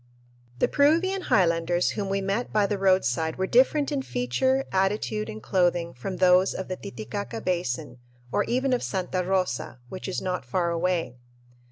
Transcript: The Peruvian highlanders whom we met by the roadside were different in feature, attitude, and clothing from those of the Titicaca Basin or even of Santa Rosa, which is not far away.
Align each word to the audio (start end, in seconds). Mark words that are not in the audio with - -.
The 0.57 0.67
Peruvian 0.67 1.21
highlanders 1.21 1.91
whom 1.91 2.09
we 2.09 2.21
met 2.21 2.51
by 2.51 2.65
the 2.65 2.79
roadside 2.79 3.35
were 3.35 3.45
different 3.45 3.91
in 3.91 4.01
feature, 4.01 4.65
attitude, 4.71 5.29
and 5.29 5.43
clothing 5.43 5.93
from 5.93 6.17
those 6.17 6.55
of 6.55 6.69
the 6.69 6.75
Titicaca 6.75 7.39
Basin 7.41 7.99
or 8.31 8.43
even 8.45 8.73
of 8.73 8.81
Santa 8.81 9.23
Rosa, 9.23 9.77
which 9.89 10.07
is 10.07 10.19
not 10.19 10.43
far 10.43 10.71
away. 10.71 11.17